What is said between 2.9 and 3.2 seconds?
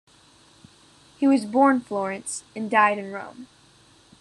in